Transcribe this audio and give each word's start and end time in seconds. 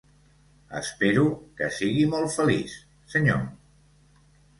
Espero 0.77 1.25
que 1.59 1.67
sigui 1.75 2.05
molt 2.13 2.33
feliç, 2.37 2.73
senyor. 3.15 3.45